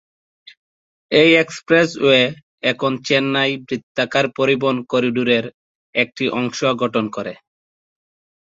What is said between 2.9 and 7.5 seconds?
চেন্নাই বৃত্তাকার পরিবহন করিডোরের একটি অংশ গঠন করে।